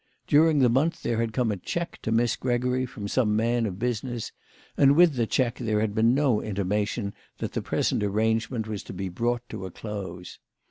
During 0.25 0.57
the 0.57 0.67
month 0.69 1.03
there 1.03 1.19
had 1.21 1.31
come 1.31 1.51
a 1.51 1.57
cheque 1.57 1.99
to 2.01 2.11
Miss 2.11 2.35
Gregory 2.35 2.87
from 2.87 3.07
some 3.07 3.35
man 3.35 3.67
of 3.67 3.77
business, 3.77 4.31
and 4.75 4.95
with 4.95 5.13
the 5.13 5.27
cheque 5.27 5.59
there 5.59 5.79
had 5.79 5.93
been 5.93 6.15
no 6.15 6.41
intimation 6.41 7.13
that 7.37 7.51
the 7.51 7.61
present 7.61 8.01
arrangement 8.01 8.67
was 8.67 8.81
to 8.85 8.93
be 8.93 9.09
brought 9.09 9.47
to 9.49 9.67
a 9.67 9.69
close. 9.69 10.39